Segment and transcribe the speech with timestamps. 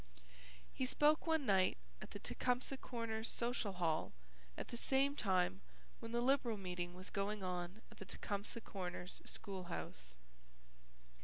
[0.73, 4.13] He spoke one night at the Tecumseh Corners social hall
[4.57, 5.61] at the same time
[5.99, 10.15] when the Liberal meeting was going on at the Tecumseh Corners school house.